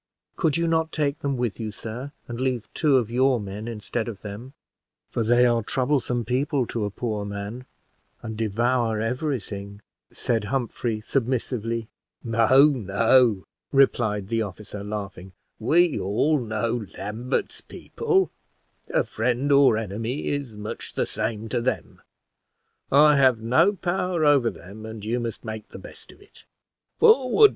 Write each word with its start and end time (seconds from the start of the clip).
"Could 0.35 0.57
you 0.57 0.67
not 0.67 0.91
take 0.91 1.19
them 1.19 1.37
with 1.37 1.59
you, 1.59 1.69
sir, 1.71 2.11
and 2.27 2.41
leave 2.41 2.73
two 2.73 2.97
of 2.97 3.11
your 3.11 3.39
men 3.39 3.67
instead 3.67 4.07
of 4.07 4.23
them; 4.23 4.53
for 5.11 5.21
they 5.23 5.45
are 5.45 5.61
troublesome 5.61 6.25
people 6.25 6.65
to 6.65 6.85
a 6.85 6.89
poor 6.89 7.23
man, 7.23 7.67
and 8.23 8.35
devour 8.35 8.99
every 8.99 9.39
thing?" 9.39 9.79
said 10.09 10.45
Humphrey, 10.45 11.01
submissively. 11.01 11.87
"No, 12.23 12.65
no," 12.69 13.43
replied 13.71 14.29
the 14.29 14.41
officer, 14.41 14.83
laughing, 14.83 15.33
"we 15.59 15.99
all 15.99 16.39
know 16.39 16.83
Lambert's 16.97 17.61
people 17.61 18.31
a 18.91 19.03
friend 19.03 19.51
or 19.51 19.77
enemy 19.77 20.29
is 20.29 20.57
much 20.57 20.95
the 20.95 21.05
same 21.05 21.47
to 21.49 21.61
them. 21.61 22.01
I 22.91 23.17
have 23.17 23.39
no 23.43 23.73
power 23.73 24.25
over 24.25 24.49
them, 24.49 24.83
and 24.83 25.05
you 25.05 25.19
must 25.19 25.45
make 25.45 25.69
the 25.69 25.77
best 25.77 26.11
of 26.11 26.23
it. 26.23 26.43
Forward! 26.97 27.49